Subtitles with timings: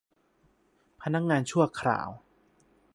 [1.01, 2.09] พนักงานชั่วคราว